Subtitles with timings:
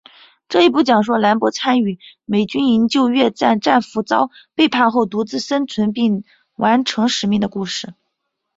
[0.49, 6.23] 这一部讲述兰博参与美军营救越战战俘遭背叛后独自生存并
[6.55, 7.93] 完成使命的故事。